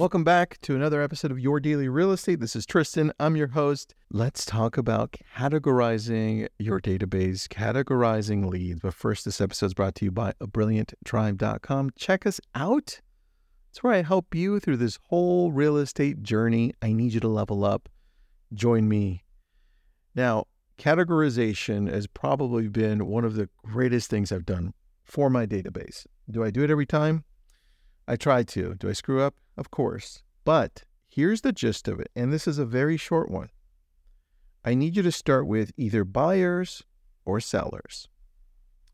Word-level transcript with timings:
Welcome 0.00 0.24
back 0.24 0.58
to 0.62 0.74
another 0.74 1.02
episode 1.02 1.30
of 1.30 1.38
Your 1.38 1.60
Daily 1.60 1.86
Real 1.86 2.10
Estate. 2.10 2.40
This 2.40 2.56
is 2.56 2.64
Tristan. 2.64 3.12
I'm 3.20 3.36
your 3.36 3.48
host. 3.48 3.94
Let's 4.10 4.46
talk 4.46 4.78
about 4.78 5.14
categorizing 5.36 6.48
your 6.58 6.80
database, 6.80 7.46
categorizing 7.48 8.48
leads. 8.48 8.80
But 8.80 8.94
first, 8.94 9.26
this 9.26 9.42
episode 9.42 9.66
is 9.66 9.74
brought 9.74 9.94
to 9.96 10.06
you 10.06 10.10
by 10.10 10.32
brillianttribe.com. 10.40 11.90
Check 11.98 12.24
us 12.24 12.40
out. 12.54 13.02
It's 13.68 13.82
where 13.82 13.92
I 13.92 14.00
help 14.00 14.34
you 14.34 14.58
through 14.58 14.78
this 14.78 14.98
whole 15.08 15.52
real 15.52 15.76
estate 15.76 16.22
journey. 16.22 16.72
I 16.80 16.92
need 16.92 17.12
you 17.12 17.20
to 17.20 17.28
level 17.28 17.62
up. 17.62 17.90
Join 18.54 18.88
me. 18.88 19.24
Now, 20.14 20.46
categorization 20.78 21.92
has 21.92 22.06
probably 22.06 22.68
been 22.68 23.06
one 23.06 23.26
of 23.26 23.34
the 23.34 23.50
greatest 23.62 24.08
things 24.08 24.32
I've 24.32 24.46
done 24.46 24.72
for 25.04 25.28
my 25.28 25.44
database. 25.44 26.06
Do 26.30 26.42
I 26.42 26.48
do 26.48 26.64
it 26.64 26.70
every 26.70 26.86
time? 26.86 27.24
I 28.10 28.16
try 28.16 28.42
to. 28.42 28.74
Do 28.74 28.88
I 28.88 28.92
screw 28.92 29.22
up? 29.22 29.36
Of 29.56 29.70
course. 29.70 30.24
But 30.44 30.82
here's 31.08 31.42
the 31.42 31.52
gist 31.52 31.86
of 31.86 32.00
it, 32.00 32.10
and 32.16 32.32
this 32.32 32.48
is 32.48 32.58
a 32.58 32.64
very 32.64 32.96
short 32.96 33.30
one. 33.30 33.50
I 34.64 34.74
need 34.74 34.96
you 34.96 35.02
to 35.04 35.12
start 35.12 35.46
with 35.46 35.70
either 35.76 36.04
buyers 36.04 36.82
or 37.24 37.38
sellers. 37.38 38.08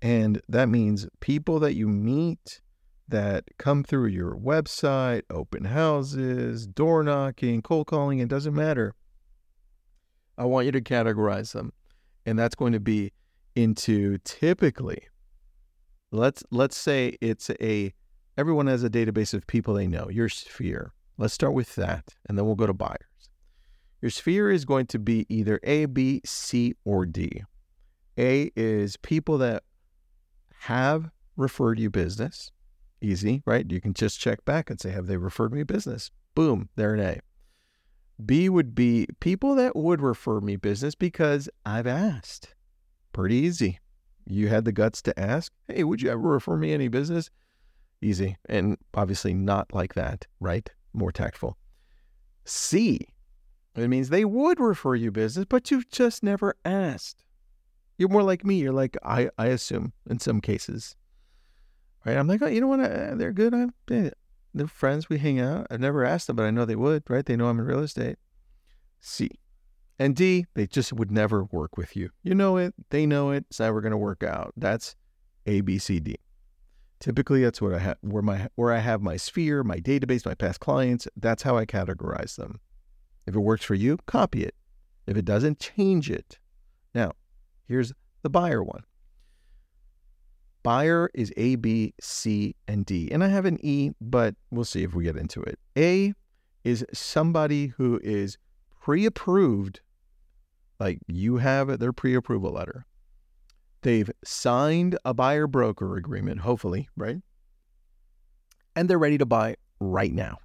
And 0.00 0.40
that 0.48 0.68
means 0.68 1.08
people 1.18 1.58
that 1.58 1.74
you 1.74 1.88
meet 1.88 2.60
that 3.08 3.46
come 3.58 3.82
through 3.82 4.06
your 4.06 4.36
website, 4.36 5.22
open 5.28 5.64
houses, 5.64 6.68
door 6.68 7.02
knocking, 7.02 7.62
cold 7.62 7.88
calling, 7.88 8.20
it 8.20 8.28
doesn't 8.28 8.54
matter. 8.54 8.94
I 10.38 10.44
want 10.44 10.66
you 10.66 10.72
to 10.72 10.80
categorize 10.80 11.52
them. 11.52 11.72
And 12.24 12.38
that's 12.38 12.54
going 12.54 12.74
to 12.74 12.80
be 12.80 13.12
into 13.56 14.18
typically 14.18 15.08
let's 16.12 16.42
let's 16.50 16.76
say 16.76 17.16
it's 17.20 17.50
a 17.60 17.92
everyone 18.36 18.66
has 18.66 18.82
a 18.84 18.90
database 18.90 19.34
of 19.34 19.46
people 19.46 19.74
they 19.74 19.86
know, 19.86 20.08
your 20.10 20.28
sphere. 20.28 20.92
Let's 21.18 21.34
start 21.34 21.52
with 21.52 21.74
that, 21.76 22.14
and 22.28 22.38
then 22.38 22.46
we'll 22.46 22.54
go 22.54 22.66
to 22.66 22.72
buyers. 22.72 22.96
Your 24.00 24.10
sphere 24.10 24.50
is 24.50 24.64
going 24.64 24.86
to 24.86 24.98
be 24.98 25.26
either 25.28 25.60
A, 25.62 25.84
B, 25.84 26.22
C, 26.24 26.74
or 26.84 27.04
D. 27.04 27.42
A 28.18 28.50
is 28.56 28.96
people 28.96 29.38
that 29.38 29.62
have 30.60 31.10
referred 31.36 31.78
you 31.78 31.90
business. 31.90 32.50
Easy, 33.02 33.42
right? 33.46 33.70
You 33.70 33.80
can 33.80 33.94
just 33.94 34.20
check 34.20 34.44
back 34.44 34.70
and 34.70 34.80
say, 34.80 34.90
Have 34.90 35.06
they 35.06 35.16
referred 35.16 35.52
me 35.52 35.62
business? 35.62 36.10
Boom, 36.34 36.68
they're 36.76 36.94
an 36.94 37.00
A. 37.00 37.20
B 38.24 38.48
would 38.48 38.74
be 38.74 39.06
people 39.20 39.54
that 39.54 39.74
would 39.74 40.02
refer 40.02 40.40
me 40.40 40.56
business 40.56 40.94
because 40.94 41.48
I've 41.64 41.86
asked. 41.86 42.54
Pretty 43.12 43.36
easy. 43.36 43.80
You 44.26 44.48
had 44.48 44.64
the 44.64 44.72
guts 44.72 45.00
to 45.02 45.18
ask, 45.18 45.52
Hey, 45.66 45.84
would 45.84 46.02
you 46.02 46.10
ever 46.10 46.20
refer 46.20 46.56
me 46.56 46.72
any 46.72 46.88
business? 46.88 47.30
Easy. 48.02 48.36
And 48.48 48.78
obviously 48.94 49.34
not 49.34 49.74
like 49.74 49.94
that, 49.94 50.26
right? 50.40 50.68
More 50.92 51.12
tactful. 51.12 51.56
C, 52.44 53.08
it 53.76 53.88
means 53.88 54.08
they 54.08 54.24
would 54.24 54.58
refer 54.58 54.94
you 54.94 55.10
business, 55.10 55.46
but 55.48 55.70
you've 55.70 55.90
just 55.90 56.22
never 56.22 56.54
asked. 56.64 57.24
You're 57.98 58.08
more 58.08 58.22
like 58.22 58.44
me. 58.44 58.60
You're 58.60 58.72
like, 58.72 58.96
I, 59.04 59.30
I 59.38 59.46
assume 59.46 59.92
in 60.08 60.18
some 60.18 60.40
cases, 60.40 60.96
right? 62.04 62.16
I'm 62.16 62.26
like, 62.26 62.42
oh, 62.42 62.46
you 62.46 62.60
know 62.60 62.66
what? 62.66 62.80
I, 62.80 63.14
they're 63.14 63.32
good. 63.32 63.54
I'm, 63.54 63.74
eh, 63.90 64.10
they're 64.54 64.66
friends. 64.66 65.08
We 65.08 65.18
hang 65.18 65.38
out. 65.38 65.66
I've 65.70 65.80
never 65.80 66.04
asked 66.04 66.26
them, 66.26 66.36
but 66.36 66.46
I 66.46 66.50
know 66.50 66.64
they 66.64 66.76
would, 66.76 67.04
right? 67.08 67.24
They 67.24 67.36
know 67.36 67.48
I'm 67.48 67.60
in 67.60 67.66
real 67.66 67.80
estate. 67.80 68.16
C. 69.00 69.30
And 69.98 70.16
D, 70.16 70.46
they 70.54 70.66
just 70.66 70.94
would 70.94 71.10
never 71.10 71.44
work 71.44 71.76
with 71.76 71.94
you. 71.94 72.08
You 72.22 72.34
know 72.34 72.56
it. 72.56 72.74
They 72.88 73.04
know 73.04 73.30
it. 73.30 73.44
It's 73.50 73.60
never 73.60 73.82
going 73.82 73.92
to 73.92 73.98
work 73.98 74.22
out. 74.22 74.54
That's 74.56 74.96
A, 75.46 75.60
B, 75.60 75.78
C, 75.78 76.00
D. 76.00 76.16
Typically, 77.00 77.42
that's 77.42 77.62
what 77.62 77.74
I 77.74 77.78
have 77.78 77.96
where 78.02 78.22
my 78.22 78.48
where 78.56 78.72
I 78.72 78.78
have 78.78 79.00
my 79.00 79.16
sphere, 79.16 79.64
my 79.64 79.78
database, 79.78 80.26
my 80.26 80.34
past 80.34 80.60
clients. 80.60 81.08
That's 81.16 81.42
how 81.42 81.56
I 81.56 81.64
categorize 81.64 82.36
them. 82.36 82.60
If 83.26 83.34
it 83.34 83.40
works 83.40 83.64
for 83.64 83.74
you, 83.74 83.98
copy 84.06 84.44
it. 84.44 84.54
If 85.06 85.16
it 85.16 85.24
doesn't, 85.24 85.58
change 85.58 86.10
it. 86.10 86.38
Now, 86.94 87.12
here's 87.66 87.92
the 88.22 88.28
buyer 88.28 88.62
one. 88.62 88.82
Buyer 90.62 91.10
is 91.14 91.32
A, 91.38 91.56
B, 91.56 91.94
C, 92.00 92.54
and 92.68 92.84
D. 92.84 93.10
And 93.10 93.24
I 93.24 93.28
have 93.28 93.46
an 93.46 93.58
E, 93.62 93.92
but 94.00 94.34
we'll 94.50 94.64
see 94.64 94.82
if 94.82 94.94
we 94.94 95.04
get 95.04 95.16
into 95.16 95.40
it. 95.40 95.58
A 95.76 96.12
is 96.64 96.84
somebody 96.92 97.68
who 97.68 97.98
is 98.02 98.36
pre 98.78 99.06
approved, 99.06 99.80
like 100.78 100.98
you 101.06 101.38
have 101.38 101.78
their 101.78 101.94
pre 101.94 102.14
approval 102.14 102.52
letter. 102.52 102.84
They've 103.82 104.10
signed 104.24 104.98
a 105.04 105.14
buyer 105.14 105.46
broker 105.46 105.96
agreement, 105.96 106.40
hopefully, 106.40 106.88
right? 106.96 107.18
And 108.76 108.88
they're 108.88 108.98
ready 108.98 109.18
to 109.18 109.26
buy 109.26 109.56
right 109.80 110.12
now, 110.12 110.38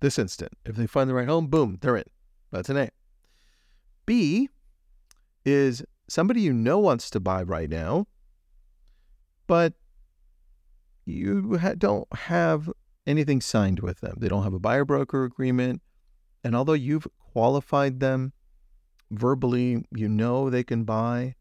this 0.00 0.18
instant. 0.18 0.52
If 0.64 0.76
they 0.76 0.86
find 0.86 1.08
the 1.08 1.14
right 1.14 1.28
home, 1.28 1.48
boom, 1.48 1.78
they're 1.80 1.96
in. 1.96 2.04
That's 2.50 2.70
an 2.70 2.76
A. 2.76 2.90
B 4.06 4.48
is 5.44 5.84
somebody 6.08 6.40
you 6.40 6.52
know 6.52 6.78
wants 6.78 7.10
to 7.10 7.20
buy 7.20 7.42
right 7.42 7.68
now, 7.68 8.06
but 9.46 9.74
you 11.04 11.58
ha- 11.58 11.74
don't 11.76 12.08
have 12.12 12.70
anything 13.06 13.40
signed 13.40 13.80
with 13.80 14.00
them. 14.00 14.16
They 14.18 14.28
don't 14.28 14.44
have 14.44 14.54
a 14.54 14.58
buyer 14.58 14.84
broker 14.84 15.24
agreement. 15.24 15.82
And 16.42 16.54
although 16.54 16.72
you've 16.72 17.06
qualified 17.32 18.00
them 18.00 18.32
verbally, 19.10 19.84
you 19.94 20.08
know 20.08 20.50
they 20.50 20.64
can 20.64 20.84
buy, 20.84 21.34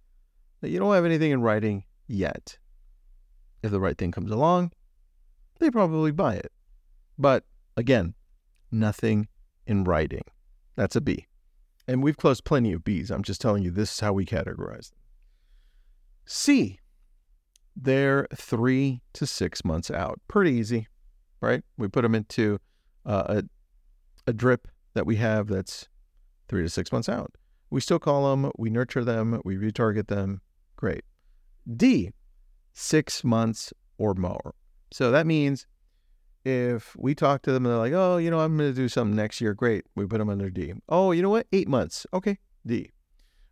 that 0.63 0.69
you 0.69 0.79
don't 0.79 0.93
have 0.93 1.03
anything 1.03 1.31
in 1.31 1.41
writing 1.41 1.83
yet. 2.07 2.57
If 3.63 3.71
the 3.71 3.81
right 3.81 3.97
thing 3.97 4.13
comes 4.13 4.31
along, 4.31 4.71
they 5.59 5.69
probably 5.69 6.11
buy 6.11 6.35
it. 6.35 6.53
But 7.19 7.43
again, 7.75 8.13
nothing 8.71 9.27
in 9.67 9.83
writing. 9.83 10.23
That's 10.77 10.95
a 10.95 11.01
B. 11.01 11.27
And 11.85 12.01
we've 12.01 12.15
closed 12.15 12.45
plenty 12.45 12.71
of 12.71 12.81
Bs. 12.81 13.11
I'm 13.11 13.23
just 13.23 13.41
telling 13.41 13.61
you, 13.61 13.71
this 13.71 13.91
is 13.91 13.99
how 13.99 14.13
we 14.13 14.25
categorize 14.25 14.89
them. 14.89 14.99
C, 16.25 16.79
they're 17.75 18.25
three 18.33 19.01
to 19.11 19.27
six 19.27 19.65
months 19.65 19.91
out. 19.91 20.21
Pretty 20.29 20.53
easy, 20.53 20.87
right? 21.41 21.61
We 21.77 21.89
put 21.89 22.03
them 22.03 22.15
into 22.15 22.57
uh, 23.05 23.41
a, 23.41 23.43
a 24.27 24.31
drip 24.31 24.69
that 24.93 25.05
we 25.05 25.17
have 25.17 25.47
that's 25.47 25.89
three 26.47 26.63
to 26.63 26.69
six 26.69 26.93
months 26.93 27.09
out. 27.09 27.33
We 27.69 27.81
still 27.81 27.99
call 27.99 28.29
them, 28.29 28.49
we 28.57 28.69
nurture 28.69 29.03
them, 29.03 29.41
we 29.43 29.57
retarget 29.57 30.07
them, 30.07 30.39
Great. 30.83 31.05
D, 31.77 32.11
six 32.73 33.23
months 33.23 33.71
or 33.97 34.13
more. 34.15 34.53
So 34.91 35.11
that 35.11 35.25
means 35.25 35.65
if 36.43 36.93
we 36.97 37.15
talk 37.15 37.41
to 37.43 37.53
them 37.53 37.65
and 37.65 37.71
they're 37.71 37.79
like, 37.79 37.93
oh, 37.93 38.17
you 38.17 38.29
know, 38.29 38.41
I'm 38.41 38.57
going 38.57 38.69
to 38.69 38.75
do 38.75 38.89
something 38.89 39.15
next 39.15 39.39
year, 39.39 39.53
great. 39.53 39.85
We 39.95 40.05
put 40.05 40.17
them 40.17 40.27
under 40.27 40.49
D. 40.49 40.73
Oh, 40.89 41.13
you 41.13 41.21
know 41.21 41.29
what? 41.29 41.47
Eight 41.53 41.69
months. 41.69 42.05
Okay, 42.13 42.37
D. 42.67 42.91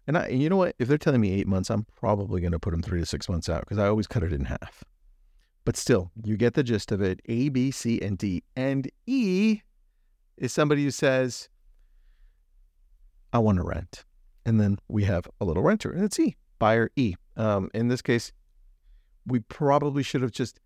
And 0.07 0.17
I, 0.17 0.27
you 0.27 0.49
know 0.49 0.57
what? 0.57 0.75
If 0.77 0.89
they're 0.89 0.97
telling 0.97 1.21
me 1.21 1.31
eight 1.31 1.47
months, 1.47 1.69
I'm 1.69 1.85
probably 1.97 2.41
going 2.41 2.51
to 2.51 2.59
put 2.59 2.71
them 2.71 2.81
three 2.81 2.99
to 2.99 3.05
six 3.05 3.29
months 3.29 3.47
out 3.47 3.61
because 3.61 3.77
I 3.77 3.87
always 3.87 4.07
cut 4.07 4.23
it 4.23 4.33
in 4.33 4.43
half. 4.43 4.83
But 5.63 5.77
still, 5.77 6.11
you 6.25 6.35
get 6.35 6.55
the 6.55 6.63
gist 6.63 6.91
of 6.91 7.01
it. 7.01 7.21
A, 7.29 7.47
B, 7.47 7.71
C, 7.71 8.01
and 8.01 8.17
D. 8.17 8.43
And 8.57 8.91
E 9.07 9.61
is 10.35 10.51
somebody 10.51 10.83
who 10.83 10.91
says, 10.91 11.47
I 13.31 13.39
want 13.39 13.57
to 13.57 13.63
rent. 13.63 14.03
And 14.45 14.59
then 14.59 14.79
we 14.89 15.05
have 15.05 15.29
a 15.39 15.45
little 15.45 15.63
renter, 15.63 15.91
and 15.91 16.03
it's 16.03 16.19
E, 16.19 16.35
buyer 16.61 16.91
E. 16.95 17.15
Um, 17.35 17.69
in 17.73 17.87
this 17.87 18.01
case, 18.03 18.31
we 19.25 19.39
probably 19.39 20.03
should 20.03 20.21
have 20.21 20.31
just 20.31 20.59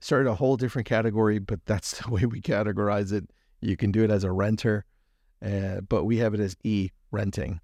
started 0.00 0.28
a 0.28 0.34
whole 0.34 0.56
different 0.56 0.86
category, 0.86 1.38
but 1.38 1.64
that's 1.64 1.98
the 2.02 2.10
way 2.10 2.26
we 2.26 2.40
categorize 2.40 3.12
it. 3.12 3.30
You 3.60 3.76
can 3.76 3.90
do 3.90 4.04
it 4.04 4.10
as 4.10 4.24
a 4.24 4.32
renter, 4.32 4.84
uh, 5.44 5.80
but 5.88 6.04
we 6.04 6.18
have 6.18 6.34
it 6.34 6.40
as 6.40 6.56
E 6.64 6.90
renting. 7.10 7.60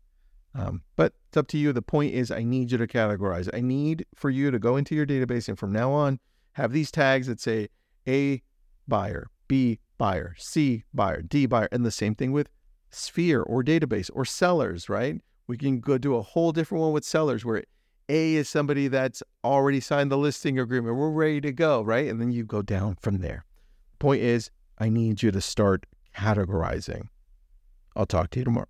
Um, 0.57 0.83
but 0.95 1.15
it's 1.29 1.37
up 1.37 1.49
to 1.49 1.59
you. 1.59 1.73
The 1.73 1.83
point 1.83 2.15
is, 2.15 2.31
I 2.31 2.45
need 2.45 2.71
you 2.71 2.79
to 2.79 2.87
categorize. 2.87 3.51
I 3.53 3.61
need 3.61 4.06
for 4.15 4.31
you 4.31 4.53
to 4.53 4.59
go 4.61 4.77
into 4.77 4.95
your 4.95 5.06
database 5.06 5.49
and 5.49 5.59
from 5.59 5.73
now 5.73 5.91
on 5.91 6.21
have 6.53 6.73
these 6.73 6.93
tags 6.93 7.26
that 7.26 7.41
say 7.41 7.69
A 8.06 8.41
buyer, 8.87 9.26
B 9.49 9.81
buyer, 9.99 10.37
C 10.38 10.85
buyer, 10.94 11.23
D 11.23 11.47
buyer, 11.47 11.69
and 11.73 11.85
the 11.85 11.91
same 11.91 12.15
thing 12.15 12.31
with 12.31 12.49
sphere 12.91 13.43
or 13.43 13.65
database 13.65 14.11
or 14.15 14.25
sellers, 14.25 14.88
right? 14.88 15.21
We 15.46 15.56
can 15.56 15.81
go 15.81 15.99
do 15.99 16.17
a 16.17 16.23
whole 16.23 16.52
different 16.52 16.82
one 16.82 16.93
with 16.93 17.05
sellers 17.05 17.44
where 17.44 17.64
a 18.08 18.35
is 18.35 18.49
somebody 18.49 18.88
that's 18.88 19.23
already 19.43 19.81
signed 19.81 20.11
the 20.11 20.19
listing 20.19 20.58
agreement. 20.58 20.96
We're 20.96 21.11
ready 21.11 21.41
to 21.43 21.52
go, 21.52 21.82
right? 21.82 22.08
And 22.08 22.20
then 22.20 22.32
you 22.32 22.44
go 22.44 22.62
down 22.62 22.96
from 23.00 23.19
there. 23.19 23.44
Point 23.99 24.23
is, 24.23 24.50
I 24.79 24.88
need 24.88 25.23
you 25.23 25.31
to 25.31 25.41
start 25.41 25.87
categorizing. 26.17 27.08
I'll 27.96 28.06
talk 28.06 28.31
to 28.31 28.41
you 28.41 28.44
tomorrow. 28.44 28.69